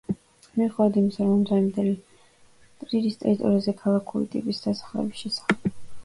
მიუხედავად 0.59 0.95
ამისა, 0.99 1.25
ამდროინდელი 1.33 1.91
ტრირის 2.83 3.19
ტერიტორიაზე 3.23 3.75
ქალაქური 3.83 4.25
ტიპის 4.37 4.63
დასახლების 4.63 5.21
შესახებ 5.27 5.53
საუბარი 5.53 5.75
ნაადრევია. 5.75 5.85